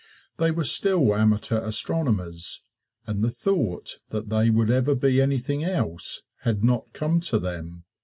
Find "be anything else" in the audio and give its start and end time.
4.95-6.23